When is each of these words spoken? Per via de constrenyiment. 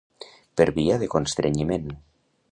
Per 0.61 0.65
via 0.77 0.97
de 1.03 1.09
constrenyiment. 1.15 1.85